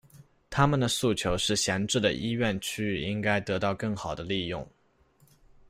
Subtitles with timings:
[0.49, 4.67] 他们的诉求是闲置的医院区域应该得到更好的利用。